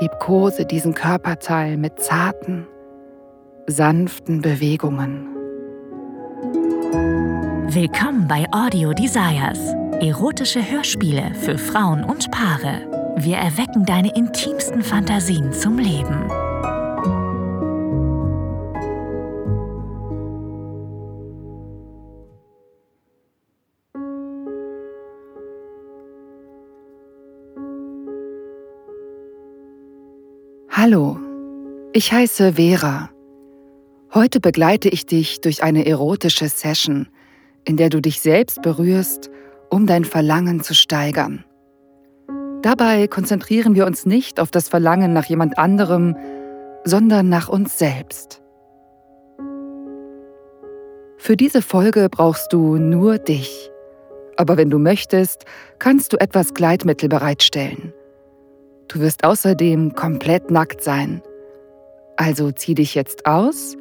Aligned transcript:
Liebkose 0.00 0.64
diesen 0.64 0.94
Körperteil 0.94 1.76
mit 1.76 2.00
zarten, 2.00 2.68
sanften 3.66 4.40
Bewegungen. 4.40 5.26
Willkommen 7.66 8.28
bei 8.28 8.46
Audio 8.52 8.92
Desires. 8.92 9.58
Erotische 10.00 10.60
Hörspiele 10.70 11.32
für 11.34 11.58
Frauen 11.58 12.04
und 12.04 12.30
Paare. 12.30 13.14
Wir 13.16 13.38
erwecken 13.38 13.84
deine 13.84 14.14
intimsten 14.14 14.82
Fantasien 14.82 15.52
zum 15.52 15.78
Leben. 15.78 16.30
Hallo, 30.80 31.18
ich 31.92 32.12
heiße 32.12 32.52
Vera. 32.52 33.10
Heute 34.14 34.38
begleite 34.38 34.88
ich 34.88 35.06
dich 35.06 35.40
durch 35.40 35.64
eine 35.64 35.84
erotische 35.86 36.48
Session, 36.48 37.08
in 37.64 37.76
der 37.76 37.88
du 37.88 38.00
dich 38.00 38.20
selbst 38.20 38.62
berührst, 38.62 39.28
um 39.70 39.88
dein 39.88 40.04
Verlangen 40.04 40.62
zu 40.62 40.74
steigern. 40.74 41.44
Dabei 42.62 43.08
konzentrieren 43.08 43.74
wir 43.74 43.86
uns 43.86 44.06
nicht 44.06 44.38
auf 44.38 44.52
das 44.52 44.68
Verlangen 44.68 45.12
nach 45.12 45.24
jemand 45.24 45.58
anderem, 45.58 46.16
sondern 46.84 47.28
nach 47.28 47.48
uns 47.48 47.76
selbst. 47.76 48.40
Für 51.16 51.36
diese 51.36 51.60
Folge 51.60 52.08
brauchst 52.08 52.52
du 52.52 52.76
nur 52.76 53.18
dich. 53.18 53.68
Aber 54.36 54.56
wenn 54.56 54.70
du 54.70 54.78
möchtest, 54.78 55.44
kannst 55.80 56.12
du 56.12 56.18
etwas 56.20 56.54
Gleitmittel 56.54 57.08
bereitstellen. 57.08 57.92
Du 58.88 59.00
wirst 59.00 59.24
außerdem 59.24 59.94
komplett 59.94 60.50
nackt 60.50 60.82
sein. 60.82 61.22
Also 62.16 62.50
zieh 62.50 62.74
dich 62.74 62.94
jetzt 62.94 63.26
aus 63.26 63.76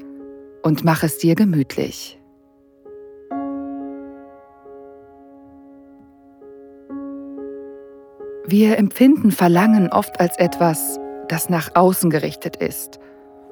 und 0.63 0.83
mach 0.83 1.03
es 1.03 1.17
dir 1.17 1.35
gemütlich. 1.35 2.19
Wir 8.45 8.77
empfinden 8.77 9.31
Verlangen 9.31 9.89
oft 9.89 10.19
als 10.19 10.37
etwas, 10.37 10.99
das 11.27 11.49
nach 11.49 11.75
außen 11.75 12.09
gerichtet 12.09 12.55
ist, 12.55 12.99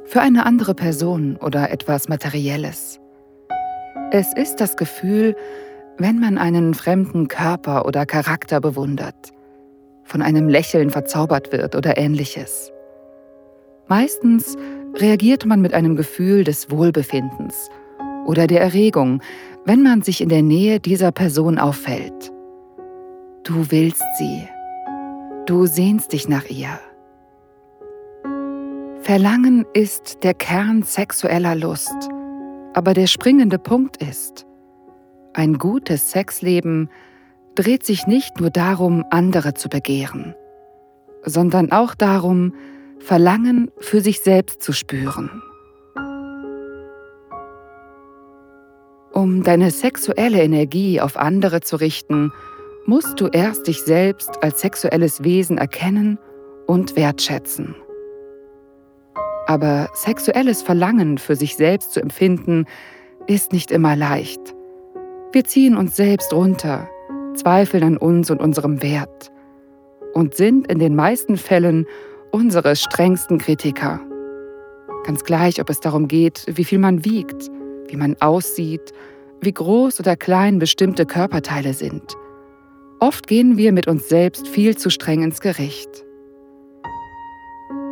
für 0.06 0.22
eine 0.22 0.46
andere 0.46 0.74
Person 0.74 1.36
oder 1.36 1.70
etwas 1.72 2.08
Materielles. 2.08 3.02
Es 4.12 4.34
ist 4.34 4.58
das 4.62 4.78
Gefühl, 4.78 5.36
wenn 5.98 6.20
man 6.20 6.38
einen 6.38 6.74
fremden 6.74 7.28
Körper 7.28 7.86
oder 7.86 8.06
Charakter 8.06 8.62
bewundert, 8.62 9.34
von 10.06 10.22
einem 10.22 10.48
Lächeln 10.48 10.92
verzaubert 10.92 11.52
wird 11.52 11.76
oder 11.76 11.98
ähnliches. 11.98 12.72
Meistens 13.88 14.56
reagiert 14.96 15.46
man 15.46 15.62
mit 15.62 15.74
einem 15.74 15.96
Gefühl 15.96 16.44
des 16.44 16.72
Wohlbefindens 16.72 17.70
oder 18.26 18.48
der 18.48 18.62
Erregung, 18.62 19.22
wenn 19.66 19.84
man 19.84 20.02
sich 20.04 20.22
in 20.22 20.30
der 20.30 20.42
Nähe 20.42 20.80
dieser 20.80 21.12
Person 21.12 21.60
auffällt. 21.60 22.32
Du 23.44 23.70
willst 23.72 24.04
sie. 24.18 24.48
Du 25.46 25.66
sehnst 25.66 26.14
dich 26.14 26.28
nach 26.28 26.46
ihr. 26.46 26.80
Verlangen 29.02 29.66
ist 29.74 30.24
der 30.24 30.34
Kern 30.34 30.82
sexueller 30.82 31.56
Lust, 31.56 32.10
aber 32.74 32.96
der 32.96 33.06
springende 33.06 33.60
Punkt 33.60 33.98
ist, 33.98 34.48
ein 35.34 35.60
gutes 35.60 36.10
Sexleben 36.10 36.90
dreht 37.56 37.86
sich 37.86 38.08
nicht 38.08 38.40
nur 38.40 38.50
darum, 38.50 39.06
andere 39.10 39.54
zu 39.54 39.70
begehren, 39.70 40.36
sondern 41.24 41.72
auch 41.72 41.96
darum, 41.96 42.54
Verlangen 43.00 43.72
für 43.80 44.02
sich 44.02 44.22
selbst 44.22 44.62
zu 44.62 44.74
spüren. 44.74 45.42
Um 49.14 49.44
deine 49.44 49.72
sexuelle 49.72 50.42
Energie 50.42 51.00
auf 51.00 51.18
andere 51.18 51.62
zu 51.62 51.78
richten, 51.78 52.32
musst 52.86 53.20
du 53.20 53.28
erst 53.28 53.68
dich 53.68 53.82
selbst 53.82 54.44
als 54.44 54.62
sexuelles 54.62 55.24
Wesen 55.24 55.58
erkennen 55.58 56.20
und 56.68 56.96
wertschätzen. 56.96 57.76
Aber 59.48 59.90
sexuelles 59.94 60.62
Verlangen 60.62 61.18
für 61.18 61.36
sich 61.36 61.56
selbst 61.56 61.94
zu 61.94 62.02
empfinden, 62.02 62.66
ist 63.28 63.54
nicht 63.54 63.72
immer 63.72 63.96
leicht. 63.96 64.56
Wir 65.32 65.44
ziehen 65.44 65.78
uns 65.78 65.96
selbst 65.96 66.34
runter, 66.34 66.90
zweifeln 67.38 67.84
an 67.84 67.98
uns 67.98 68.30
und 68.30 68.42
unserem 68.42 68.82
Wert 68.82 69.32
und 70.14 70.36
sind 70.36 70.72
in 70.72 70.80
den 70.80 70.96
meisten 70.96 71.38
Fällen 71.38 71.86
unsere 72.32 72.76
strengsten 72.76 73.38
Kritiker. 73.38 74.00
Ganz 75.06 75.24
gleich, 75.24 75.62
ob 75.62 75.70
es 75.70 75.80
darum 75.80 76.08
geht, 76.08 76.46
wie 76.48 76.64
viel 76.64 76.80
man 76.80 77.06
wiegt, 77.06 77.50
wie 77.88 77.98
man 77.98 78.16
aussieht, 78.20 78.94
wie 79.42 79.54
groß 79.54 80.00
oder 80.00 80.16
klein 80.16 80.58
bestimmte 80.58 81.06
Körperteile 81.06 81.74
sind. 81.74 82.16
Oft 83.00 83.28
gehen 83.28 83.58
wir 83.58 83.72
mit 83.72 83.88
uns 83.88 84.10
selbst 84.10 84.48
viel 84.48 84.78
zu 84.78 84.90
streng 84.90 85.22
ins 85.22 85.42
Gericht. 85.42 86.06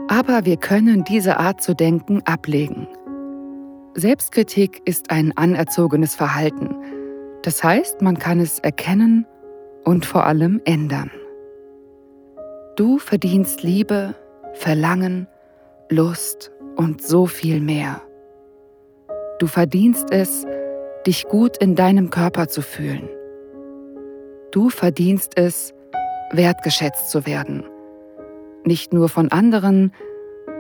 Aber 0.08 0.46
wir 0.46 0.58
können 0.58 1.04
diese 1.04 1.38
Art 1.38 1.62
zu 1.62 1.76
denken 1.76 2.22
ablegen. 2.26 2.88
Selbstkritik 3.96 4.82
ist 4.86 5.12
ein 5.12 5.36
anerzogenes 5.38 6.16
Verhalten. 6.16 6.76
Das 7.44 7.64
heißt, 7.64 8.02
man 8.02 8.18
kann 8.18 8.40
es 8.40 8.60
erkennen 8.60 9.28
und 9.84 10.06
vor 10.06 10.26
allem 10.26 10.62
ändern. 10.66 11.12
Du 12.76 12.98
verdienst 12.98 13.64
Liebe, 13.64 14.16
Verlangen, 14.54 15.28
Lust 15.90 16.52
und 16.76 17.02
so 17.02 17.26
viel 17.26 17.60
mehr. 17.60 18.02
Du 19.40 19.48
verdienst 19.48 20.08
es, 20.12 20.46
dich 21.06 21.26
gut 21.26 21.58
in 21.58 21.76
deinem 21.76 22.10
Körper 22.10 22.48
zu 22.48 22.62
fühlen. 22.62 23.10
Du 24.52 24.70
verdienst 24.70 25.34
es, 25.36 25.74
wertgeschätzt 26.32 27.12
zu 27.12 27.26
werden. 27.26 27.66
Nicht 28.64 28.94
nur 28.94 29.10
von 29.10 29.32
anderen, 29.32 29.92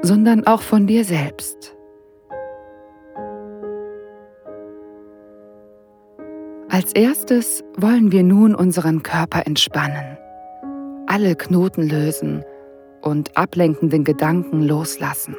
sondern 0.02 0.46
auch 0.46 0.62
von 0.62 0.88
dir 0.88 1.06
selbst. 1.06 1.76
Als 6.74 6.92
erstes 6.94 7.64
wollen 7.78 8.12
wir 8.12 8.24
nun 8.24 8.56
unseren 8.56 9.04
Körper 9.04 9.46
entspannen, 9.46 10.18
alle 11.06 11.36
Knoten 11.36 11.88
lösen 11.88 12.44
und 13.04 13.38
ablenkenden 13.38 14.04
Gedanken 14.04 14.64
loslassen. 14.64 15.36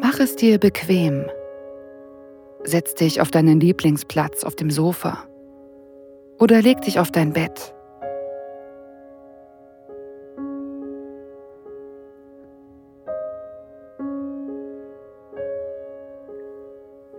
Mach 0.00 0.18
es 0.20 0.36
dir 0.36 0.58
bequem. 0.58 1.26
Setz 2.64 2.94
dich 2.94 3.20
auf 3.20 3.30
deinen 3.30 3.60
Lieblingsplatz 3.60 4.42
auf 4.42 4.56
dem 4.56 4.70
Sofa 4.70 5.18
oder 6.38 6.62
leg 6.62 6.80
dich 6.80 6.98
auf 6.98 7.10
dein 7.10 7.34
Bett. 7.34 7.74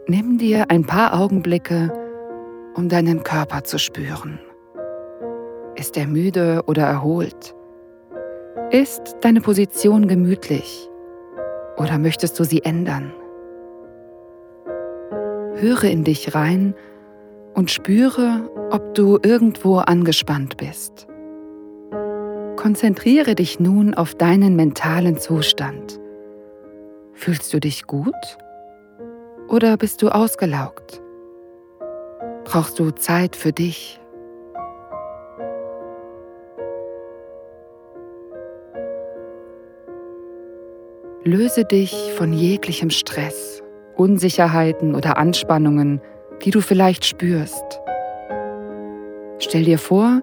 Nimm 0.10 0.40
dir 0.40 0.72
ein 0.72 0.86
paar 0.86 1.14
Augenblicke, 1.14 1.94
um 2.74 2.90
deinen 2.90 3.22
Körper 3.22 3.64
zu 3.64 3.78
spüren. 3.78 4.40
Ist 5.76 5.98
er 5.98 6.08
müde 6.08 6.64
oder 6.66 6.82
erholt? 6.82 7.54
Ist 8.72 9.18
deine 9.22 9.40
Position 9.40 10.08
gemütlich 10.08 10.90
oder 11.78 12.00
möchtest 12.00 12.40
du 12.40 12.44
sie 12.44 12.64
ändern? 12.64 13.14
Höre 15.58 15.84
in 15.84 16.04
dich 16.04 16.34
rein 16.34 16.74
und 17.54 17.70
spüre, 17.70 18.50
ob 18.72 18.96
du 18.96 19.20
irgendwo 19.22 19.78
angespannt 19.78 20.58
bist. 20.58 21.06
Konzentriere 22.56 23.36
dich 23.36 23.60
nun 23.60 23.94
auf 23.94 24.16
deinen 24.16 24.56
mentalen 24.56 25.20
Zustand. 25.20 26.00
Fühlst 27.14 27.54
du 27.54 27.60
dich 27.60 27.86
gut 27.86 28.16
oder 29.50 29.78
bist 29.78 30.02
du 30.02 30.10
ausgelaugt? 30.10 31.02
Brauchst 32.46 32.80
du 32.80 32.92
Zeit 32.92 33.36
für 33.36 33.52
dich? 33.52 34.00
Löse 41.24 41.66
dich 41.66 42.14
von 42.16 42.32
jeglichem 42.32 42.90
Stress, 42.90 43.62
Unsicherheiten 43.96 44.96
oder 44.96 45.18
Anspannungen, 45.18 46.02
die 46.44 46.52
du 46.52 46.62
vielleicht 46.62 47.06
spürst. 47.06 47.82
Stell 49.40 49.66
dir 49.66 49.78
vor, 49.78 50.22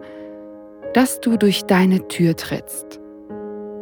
dass 0.94 1.20
du 1.20 1.36
durch 1.36 1.64
deine 1.64 2.08
Tür 2.08 2.34
trittst 2.36 2.98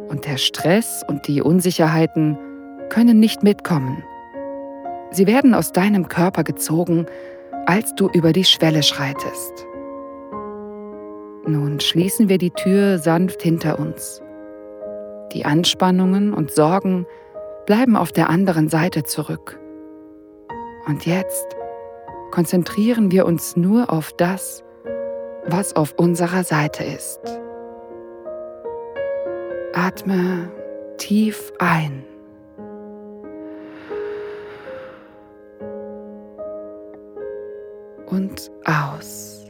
und 0.09 0.25
der 0.25 0.37
Stress 0.37 1.03
und 1.07 1.27
die 1.27 1.41
Unsicherheiten 1.41 2.37
können 2.89 3.19
nicht 3.19 3.41
mitkommen. 3.43 4.03
Sie 5.15 5.27
werden 5.27 5.53
aus 5.53 5.71
deinem 5.71 6.09
Körper 6.09 6.43
gezogen, 6.43 7.05
als 7.65 7.95
du 7.95 8.09
über 8.09 8.33
die 8.33 8.43
Schwelle 8.43 8.83
schreitest. 8.83 9.65
Nun 11.47 11.79
schließen 11.79 12.27
wir 12.27 12.37
die 12.37 12.51
Tür 12.51 12.97
sanft 12.97 13.41
hinter 13.41 13.79
uns 13.79 14.21
Die 15.31 15.45
Anspannungen 15.45 16.33
und 16.33 16.51
Sorgen 16.51 17.05
bleiben 17.65 17.95
auf 17.95 18.11
der 18.11 18.29
anderen 18.29 18.67
Seite 18.67 19.03
zurück. 19.03 19.57
Und 20.85 21.05
jetzt 21.05 21.55
konzentrieren 22.31 23.09
wir 23.09 23.25
uns 23.25 23.55
nur 23.55 23.93
auf 23.93 24.11
das, 24.17 24.65
was 25.45 25.77
auf 25.77 25.93
unserer 25.97 26.43
Seite 26.43 26.83
ist. 26.83 27.21
Atme 29.73 30.51
tief 30.97 31.53
ein. 31.59 32.03
Aus. 38.75 39.45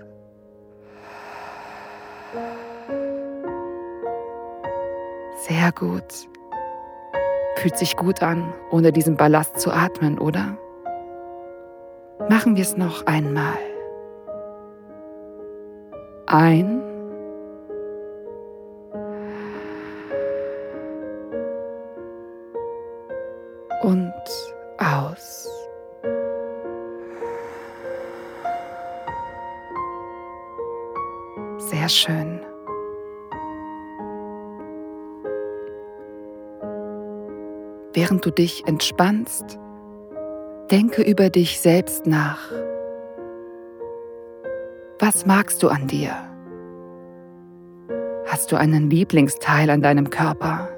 Sehr 5.48 5.72
gut. 5.72 6.27
Fühlt 7.57 7.77
sich 7.77 7.95
gut 7.95 8.22
an, 8.22 8.54
ohne 8.72 8.92
diesen 8.92 9.16
Ballast 9.16 9.60
zu 9.60 9.72
atmen, 9.72 10.19
oder? 10.19 10.57
Machen 12.30 12.56
wir 12.56 12.63
es 12.63 12.77
noch 12.77 13.06
einmal. 13.06 13.57
Ein. 16.27 16.81
Und 23.81 24.13
aus. 24.80 25.48
Sehr 31.75 31.89
schön. 31.89 32.39
Während 37.94 38.25
du 38.25 38.31
dich 38.31 38.66
entspannst, 38.66 39.60
denke 40.72 41.01
über 41.01 41.30
dich 41.30 41.60
selbst 41.60 42.07
nach. 42.07 42.50
Was 45.00 45.25
magst 45.25 45.62
du 45.63 45.68
an 45.68 45.88
dir? 45.88 46.13
Hast 48.25 48.54
du 48.54 48.56
einen 48.56 48.89
Lieblingsteil 48.89 49.69
an 49.69 49.81
deinem 49.81 50.10
Körper? 50.10 50.69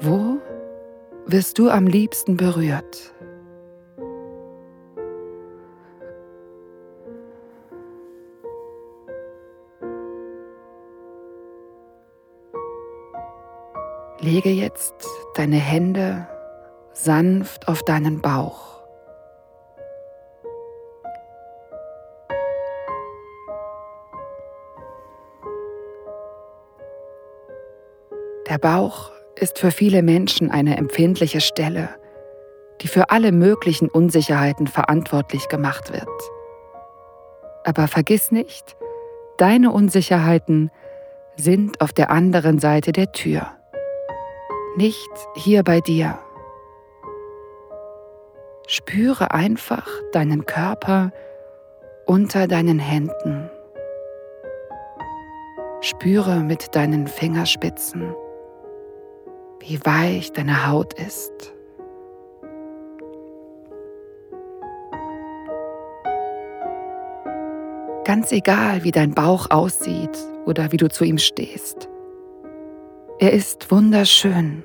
Wo 0.00 0.38
wirst 1.26 1.58
du 1.58 1.68
am 1.68 1.86
liebsten 1.86 2.38
berührt? 2.38 3.13
Lege 14.24 14.48
jetzt 14.48 14.94
deine 15.34 15.56
Hände 15.56 16.26
sanft 16.94 17.68
auf 17.68 17.82
deinen 17.82 18.22
Bauch. 18.22 18.82
Der 28.48 28.56
Bauch 28.56 29.10
ist 29.38 29.58
für 29.58 29.70
viele 29.70 30.02
Menschen 30.02 30.50
eine 30.50 30.78
empfindliche 30.78 31.42
Stelle, 31.42 31.90
die 32.80 32.88
für 32.88 33.10
alle 33.10 33.30
möglichen 33.30 33.90
Unsicherheiten 33.90 34.68
verantwortlich 34.68 35.48
gemacht 35.48 35.92
wird. 35.92 36.08
Aber 37.64 37.88
vergiss 37.88 38.30
nicht, 38.30 38.74
deine 39.36 39.70
Unsicherheiten 39.70 40.70
sind 41.36 41.82
auf 41.82 41.92
der 41.92 42.08
anderen 42.08 42.58
Seite 42.58 42.92
der 42.92 43.12
Tür 43.12 43.54
nicht 44.76 45.10
hier 45.34 45.62
bei 45.62 45.80
dir. 45.80 46.18
Spüre 48.66 49.30
einfach 49.32 49.86
deinen 50.12 50.46
Körper 50.46 51.12
unter 52.06 52.46
deinen 52.46 52.78
Händen. 52.78 53.50
Spüre 55.80 56.36
mit 56.40 56.74
deinen 56.74 57.06
Fingerspitzen, 57.06 58.14
wie 59.60 59.78
weich 59.84 60.32
deine 60.32 60.66
Haut 60.66 60.94
ist. 60.94 61.52
Ganz 68.04 68.32
egal, 68.32 68.84
wie 68.84 68.92
dein 68.92 69.14
Bauch 69.14 69.50
aussieht 69.50 70.18
oder 70.46 70.72
wie 70.72 70.76
du 70.76 70.88
zu 70.88 71.04
ihm 71.04 71.18
stehst. 71.18 71.88
Er 73.24 73.32
ist 73.32 73.70
wunderschön. 73.70 74.64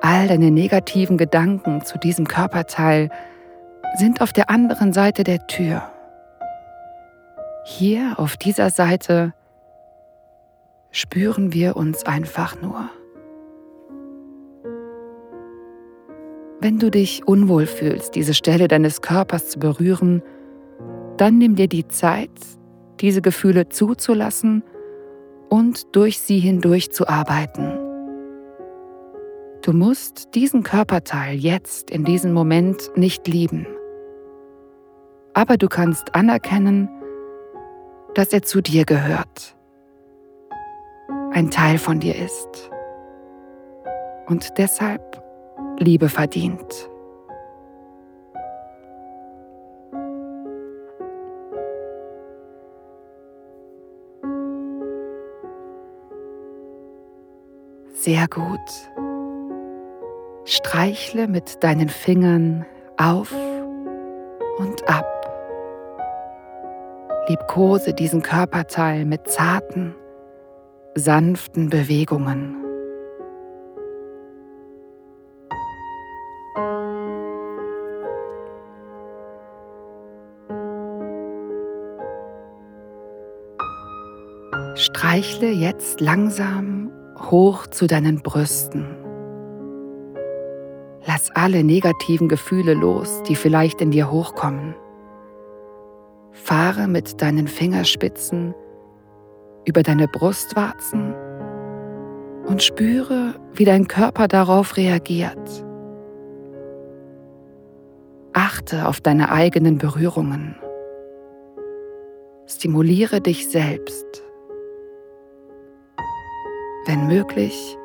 All 0.00 0.28
deine 0.28 0.52
negativen 0.52 1.18
Gedanken 1.18 1.84
zu 1.84 1.98
diesem 1.98 2.28
Körperteil 2.28 3.10
sind 3.96 4.20
auf 4.20 4.32
der 4.32 4.48
anderen 4.48 4.92
Seite 4.92 5.24
der 5.24 5.44
Tür. 5.48 5.82
Hier 7.64 8.14
auf 8.16 8.36
dieser 8.36 8.70
Seite 8.70 9.34
spüren 10.92 11.52
wir 11.52 11.76
uns 11.76 12.06
einfach 12.06 12.62
nur. 12.62 12.88
Wenn 16.60 16.78
du 16.78 16.92
dich 16.92 17.26
unwohl 17.26 17.66
fühlst, 17.66 18.14
diese 18.14 18.34
Stelle 18.34 18.68
deines 18.68 19.02
Körpers 19.02 19.48
zu 19.48 19.58
berühren, 19.58 20.22
dann 21.16 21.38
nimm 21.38 21.56
dir 21.56 21.66
die 21.66 21.88
Zeit, 21.88 22.30
diese 23.00 23.20
Gefühle 23.20 23.68
zuzulassen 23.68 24.62
und 25.48 25.94
durch 25.96 26.18
sie 26.18 26.38
hindurch 26.38 26.90
zu 26.92 27.08
arbeiten. 27.08 27.78
Du 29.62 29.72
musst 29.72 30.34
diesen 30.34 30.62
Körperteil 30.62 31.36
jetzt 31.36 31.90
in 31.90 32.04
diesem 32.04 32.32
Moment 32.32 32.90
nicht 32.96 33.26
lieben, 33.26 33.66
aber 35.34 35.56
du 35.56 35.68
kannst 35.68 36.14
anerkennen, 36.14 36.88
dass 38.14 38.32
er 38.32 38.42
zu 38.42 38.60
dir 38.60 38.84
gehört, 38.84 39.56
ein 41.32 41.50
Teil 41.50 41.78
von 41.78 42.00
dir 42.00 42.16
ist 42.16 42.70
und 44.26 44.58
deshalb 44.58 45.22
Liebe 45.78 46.08
verdient. 46.08 46.88
Sehr 58.00 58.28
gut. 58.28 58.60
Streichle 60.44 61.26
mit 61.26 61.64
deinen 61.64 61.88
Fingern 61.88 62.64
auf 62.96 63.34
und 64.58 64.88
ab. 64.88 65.04
Liebkose 67.26 67.94
diesen 67.94 68.22
Körperteil 68.22 69.04
mit 69.04 69.26
zarten, 69.26 69.96
sanften 70.94 71.70
Bewegungen. 71.70 72.54
Streichle 84.76 85.50
jetzt 85.50 86.00
langsam 86.00 86.92
hoch 87.18 87.66
zu 87.66 87.86
deinen 87.86 88.22
Brüsten. 88.22 88.86
Lass 91.06 91.30
alle 91.34 91.64
negativen 91.64 92.28
Gefühle 92.28 92.74
los, 92.74 93.22
die 93.24 93.34
vielleicht 93.34 93.80
in 93.80 93.90
dir 93.90 94.10
hochkommen. 94.10 94.74
Fahre 96.32 96.86
mit 96.86 97.20
deinen 97.22 97.48
Fingerspitzen 97.48 98.54
über 99.64 99.82
deine 99.82 100.08
Brustwarzen 100.08 101.14
und 102.46 102.62
spüre, 102.62 103.34
wie 103.52 103.64
dein 103.64 103.88
Körper 103.88 104.28
darauf 104.28 104.76
reagiert. 104.76 105.64
Achte 108.32 108.86
auf 108.86 109.00
deine 109.00 109.30
eigenen 109.32 109.78
Berührungen. 109.78 110.56
Stimuliere 112.46 113.20
dich 113.20 113.48
selbst. 113.48 114.27
Wenn 116.88 117.06
möglich, 117.06 117.76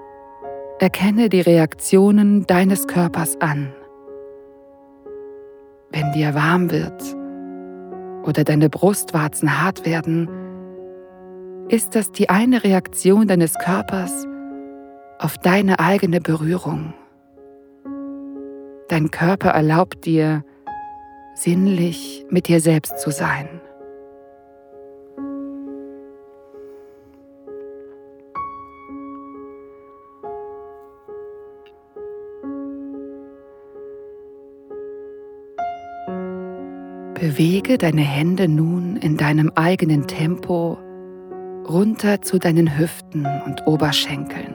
erkenne 0.80 1.28
die 1.28 1.42
Reaktionen 1.42 2.48
deines 2.48 2.88
Körpers 2.88 3.36
an. 3.42 3.74
Wenn 5.92 6.14
dir 6.14 6.34
warm 6.34 6.72
wird 6.72 7.04
oder 8.26 8.46
deine 8.46 8.70
Brustwarzen 8.70 9.62
hart 9.62 9.86
werden, 9.86 10.30
ist 11.68 11.96
das 11.96 12.14
die 12.14 12.30
eine 12.30 12.64
Reaktion 12.64 13.28
deines 13.28 13.56
Körpers 13.56 14.26
auf 15.20 15.38
deine 15.38 15.82
eigene 15.82 16.22
Berührung. 16.22 16.94
Dein 18.88 19.12
Körper 19.12 19.50
erlaubt 19.50 20.06
dir, 20.06 20.46
sinnlich 21.36 22.26
mit 22.30 22.48
dir 22.48 22.62
selbst 22.62 23.00
zu 23.00 23.12
sein. 23.12 23.50
Bewege 37.24 37.78
deine 37.78 38.02
Hände 38.02 38.50
nun 38.50 38.98
in 38.98 39.16
deinem 39.16 39.50
eigenen 39.56 40.08
Tempo 40.08 40.78
runter 41.66 42.22
zu 42.22 42.38
deinen 42.38 42.78
Hüften 42.78 43.26
und 43.46 43.66
Oberschenkeln. 43.66 44.54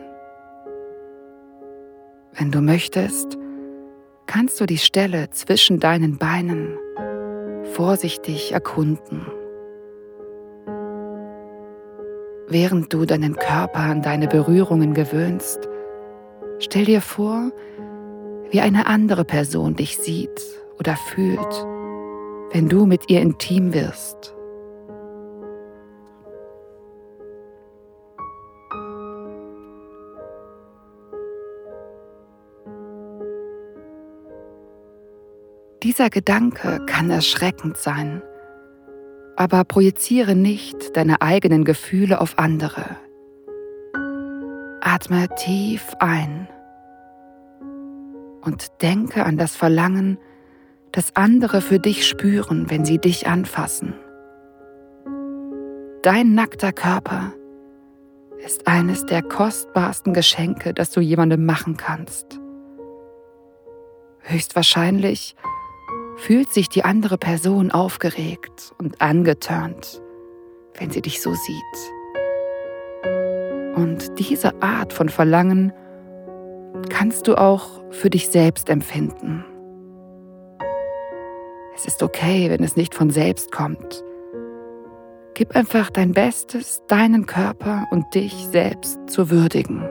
Wenn 2.35 2.51
du 2.51 2.61
möchtest, 2.61 3.39
kannst 4.27 4.61
du 4.61 4.67
die 4.67 4.77
Stelle 4.77 5.31
zwischen 5.31 5.81
deinen 5.81 6.19
Beinen 6.19 6.77
vorsichtig 7.73 8.53
erkunden. 8.53 9.23
Während 12.49 12.93
du 12.93 13.07
deinen 13.07 13.37
Körper 13.37 13.81
an 13.81 14.03
deine 14.03 14.29
Berührungen 14.29 14.93
gewöhnst, 14.93 15.67
stell 16.59 16.85
dir 16.85 17.01
vor, 17.01 17.51
wie 18.51 18.61
eine 18.61 18.87
andere 18.87 19.25
Person 19.25 19.75
dich 19.75 19.97
sieht 19.97 20.43
oder 20.79 20.97
fühlt 20.97 21.67
wenn 22.53 22.69
du 22.69 22.87
mit 22.87 23.11
ihr 23.11 23.21
intim 23.21 23.73
wirst. 23.75 24.35
Dieser 35.83 36.11
Gedanke 36.11 36.85
kann 36.87 37.09
erschreckend 37.09 37.77
sein, 37.77 38.23
aber 39.37 39.65
projiziere 39.65 40.35
nicht 40.35 40.97
deine 40.97 41.23
eigenen 41.23 41.65
Gefühle 41.65 42.21
auf 42.21 42.39
andere. 42.39 42.85
Atme 44.81 45.29
tief 45.37 45.95
ein 46.01 46.49
und 48.43 48.83
denke 48.83 49.25
an 49.25 49.37
das 49.37 49.55
Verlangen, 49.55 50.19
das 50.99 51.15
andere 51.15 51.61
für 51.61 51.79
dich 51.79 52.09
spüren, 52.09 52.71
wenn 52.71 52.85
sie 52.85 52.99
dich 52.99 53.29
anfassen. 53.29 53.95
Dein 56.03 56.35
nackter 56.35 56.73
Körper 56.73 57.35
ist 58.45 58.67
eines 58.67 59.07
der 59.07 59.23
kostbarsten 59.23 60.13
Geschenke, 60.13 60.75
das 60.75 60.91
du 60.91 61.01
jemandem 61.01 61.47
machen 61.47 61.77
kannst. 61.77 62.41
Höchstwahrscheinlich 64.23 65.37
fühlt 66.17 66.53
sich 66.53 66.69
die 66.69 66.85
andere 66.85 67.17
Person 67.17 67.71
aufgeregt 67.71 68.75
und 68.79 69.01
angetörnt, 69.01 70.03
wenn 70.81 70.91
sie 70.91 71.01
dich 71.01 71.23
so 71.23 71.33
sieht. 71.33 71.93
Und 73.77 74.19
diese 74.19 74.61
Art 74.63 74.93
von 74.93 75.09
Verlangen 75.09 75.73
kannst 76.89 77.29
du 77.29 77.37
auch 77.37 77.85
für 77.93 78.11
dich 78.11 78.31
selbst 78.31 78.69
empfinden. 78.69 79.45
Es 81.79 81.87
ist 81.87 82.03
okay, 82.03 82.51
wenn 82.51 82.65
es 82.65 82.75
nicht 82.75 82.93
von 82.93 83.11
selbst 83.11 83.53
kommt. 83.53 84.03
Gib 85.35 85.55
einfach 85.55 85.91
dein 85.91 86.11
Bestes, 86.11 86.83
deinen 86.89 87.25
Körper 87.25 87.87
und 87.93 88.13
dich 88.17 88.35
selbst 88.51 88.99
zu 89.07 89.31
würdigen. 89.31 89.89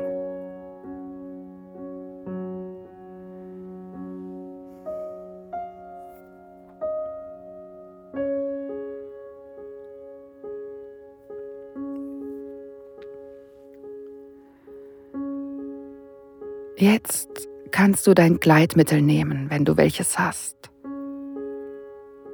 Jetzt 16.76 17.48
kannst 17.72 18.06
du 18.08 18.14
dein 18.14 18.42
Gleitmittel 18.42 19.02
nehmen, 19.02 19.50
wenn 19.50 19.64
du 19.64 19.78
welches 19.78 20.20
hast. 20.20 20.67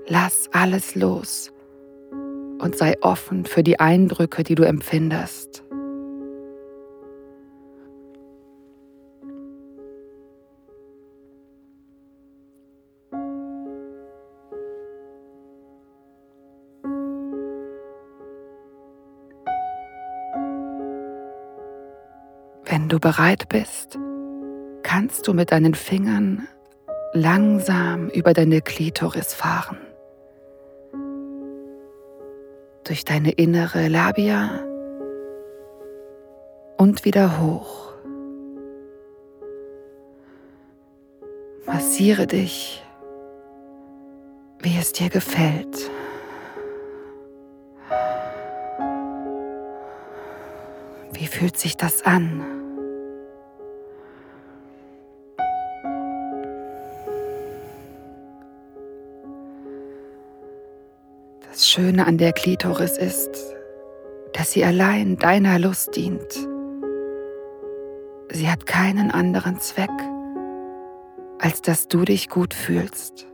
Lass 0.08 0.50
alles 0.52 0.96
los 0.96 1.54
und 2.60 2.76
sei 2.76 2.96
offen 3.02 3.46
für 3.46 3.64
die 3.64 3.80
Eindrücke, 3.80 4.44
die 4.44 4.56
du 4.56 4.64
empfindest. 4.64 5.64
Wenn 22.66 22.90
du 22.90 23.00
bereit 23.00 23.48
bist, 23.48 23.98
kannst 24.84 25.28
du 25.28 25.34
mit 25.34 25.52
deinen 25.52 25.76
Fingern 25.76 26.48
langsam 27.14 28.10
über 28.10 28.34
deine 28.34 28.62
Klitoris 28.62 29.34
fahren 29.34 29.78
durch 32.84 33.06
deine 33.06 33.32
innere 33.32 33.88
Labia 33.88 34.60
und 36.78 37.06
wieder 37.06 37.40
hoch. 37.40 37.94
Massiere 41.66 42.28
dich, 42.28 42.84
wie 44.60 44.78
es 44.78 44.92
dir 44.92 45.10
gefällt. 45.10 45.90
Wie 51.14 51.28
fühlt 51.28 51.58
sich 51.58 51.78
das 51.78 52.04
an? 52.06 52.63
Schöne 61.76 62.06
an 62.06 62.20
der 62.20 62.34
Klitoris 62.34 63.00
ist, 63.00 63.32
dass 64.34 64.52
sie 64.52 64.64
allein 64.64 65.18
deiner 65.18 65.58
Lust 65.58 65.96
dient. 65.96 66.32
Sie 68.30 68.48
hat 68.48 68.68
keinen 68.68 69.10
anderen 69.10 69.58
Zweck, 69.58 69.90
als 71.40 71.64
dass 71.64 71.88
du 71.88 72.06
dich 72.06 72.30
gut 72.30 72.54
fühlst. 72.54 73.26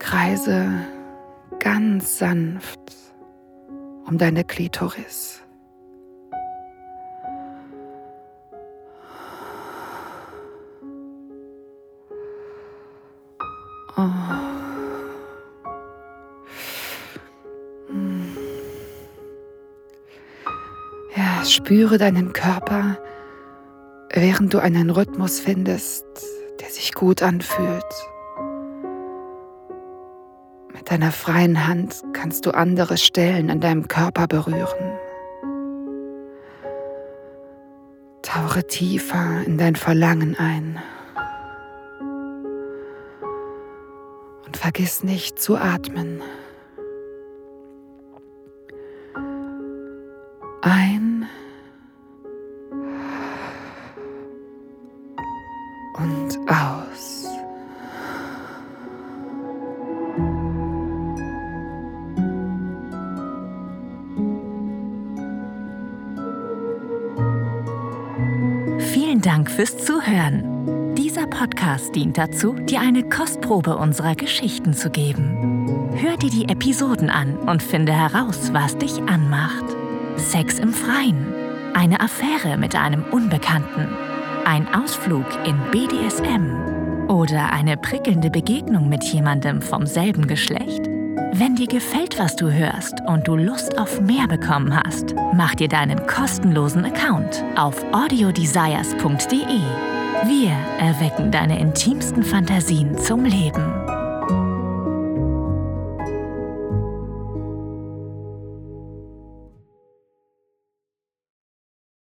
Kreise 0.00 0.66
ganz 1.60 2.18
sanft 2.18 2.80
um 4.08 4.18
deine 4.18 4.42
Klitoris. 4.42 5.44
Spüre 21.68 21.98
deinen 21.98 22.32
Körper, 22.32 22.98
während 24.12 24.54
du 24.54 24.58
einen 24.58 24.90
Rhythmus 24.90 25.40
findest, 25.40 26.06
der 26.60 26.68
sich 26.68 26.94
gut 26.94 27.22
anfühlt. 27.22 27.84
Mit 30.72 30.90
deiner 30.90 31.12
freien 31.12 31.66
Hand 31.66 32.02
kannst 32.12 32.46
du 32.46 32.52
andere 32.52 32.96
Stellen 32.96 33.50
an 33.50 33.60
deinem 33.60 33.88
Körper 33.88 34.26
berühren. 34.26 34.98
Tauche 38.22 38.66
tiefer 38.66 39.42
in 39.44 39.58
dein 39.58 39.76
Verlangen 39.76 40.36
ein. 40.38 40.78
Vergiss 44.68 45.02
nicht 45.02 45.40
zu 45.40 45.56
atmen. 45.56 46.20
Dank 69.28 69.50
fürs 69.50 69.76
Zuhören. 69.76 70.87
Dieser 70.98 71.28
Podcast 71.28 71.94
dient 71.94 72.18
dazu, 72.18 72.54
dir 72.54 72.80
eine 72.80 73.08
Kostprobe 73.08 73.76
unserer 73.76 74.16
Geschichten 74.16 74.74
zu 74.74 74.90
geben. 74.90 75.92
Hör 75.94 76.16
dir 76.16 76.28
die 76.28 76.48
Episoden 76.48 77.08
an 77.08 77.36
und 77.36 77.62
finde 77.62 77.92
heraus, 77.92 78.52
was 78.52 78.76
dich 78.76 79.00
anmacht. 79.02 79.64
Sex 80.16 80.58
im 80.58 80.72
Freien, 80.72 81.32
eine 81.72 82.00
Affäre 82.00 82.58
mit 82.58 82.74
einem 82.74 83.04
Unbekannten, 83.12 83.86
ein 84.44 84.66
Ausflug 84.74 85.24
in 85.46 85.56
BDSM 85.70 87.06
oder 87.08 87.52
eine 87.52 87.76
prickelnde 87.76 88.30
Begegnung 88.30 88.88
mit 88.88 89.04
jemandem 89.04 89.62
vom 89.62 89.86
selben 89.86 90.26
Geschlecht. 90.26 90.88
Wenn 91.32 91.54
dir 91.54 91.68
gefällt, 91.68 92.18
was 92.18 92.34
du 92.34 92.50
hörst 92.50 92.94
und 93.06 93.28
du 93.28 93.36
Lust 93.36 93.78
auf 93.78 94.00
mehr 94.00 94.26
bekommen 94.26 94.74
hast, 94.74 95.14
mach 95.32 95.54
dir 95.54 95.68
deinen 95.68 96.04
kostenlosen 96.08 96.84
Account 96.84 97.44
auf 97.54 97.84
audiodesires.de. 97.92 99.87
Wir 100.26 100.50
erwecken 100.78 101.30
deine 101.30 101.60
intimsten 101.60 102.24
Fantasien 102.24 102.98
zum 102.98 103.24
Leben. 103.24 103.87